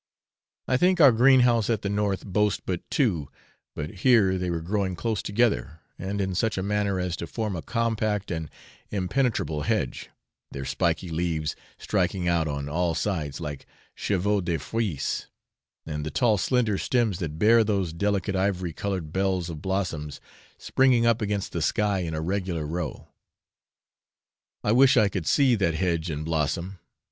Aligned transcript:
I 0.67 0.77
think 0.77 0.99
our 0.99 1.11
green 1.11 1.41
house 1.41 1.69
at 1.69 1.83
the 1.83 1.87
north 1.89 2.25
boasts 2.25 2.59
but 2.65 2.81
two; 2.89 3.29
but 3.75 3.97
here 3.99 4.39
they 4.39 4.49
were 4.49 4.59
growing 4.63 4.95
close 4.95 5.21
together, 5.21 5.79
and 5.99 6.19
in 6.19 6.33
such 6.33 6.57
a 6.57 6.63
manner 6.63 6.99
as 6.99 7.15
to 7.17 7.27
form 7.27 7.55
a 7.55 7.61
compact 7.61 8.31
and 8.31 8.49
impenetrable 8.89 9.61
hedge, 9.61 10.09
their 10.49 10.65
spiky 10.65 11.09
leaves 11.09 11.55
striking 11.77 12.27
out 12.27 12.47
on 12.47 12.67
all 12.67 12.95
sides 12.95 13.39
like 13.39 13.67
chevaux 13.93 14.41
de 14.41 14.57
frise, 14.57 15.27
and 15.85 16.03
the 16.03 16.09
tall 16.09 16.39
slender 16.39 16.79
stems 16.79 17.19
that 17.19 17.37
bear 17.37 17.63
those 17.63 17.93
delicate 17.93 18.35
ivory 18.35 18.73
coloured 18.73 19.13
bells 19.13 19.51
of 19.51 19.61
blossoms, 19.61 20.19
springing 20.57 21.05
up 21.05 21.21
against 21.21 21.51
the 21.51 21.61
sky 21.61 21.99
in 21.99 22.15
a 22.15 22.21
regular 22.21 22.65
row. 22.65 23.09
I 24.63 24.71
wish 24.71 24.97
I 24.97 25.09
could 25.09 25.27
see 25.27 25.53
that 25.57 25.75
hedge 25.75 26.09
in 26.09 26.23
blossom. 26.23 26.79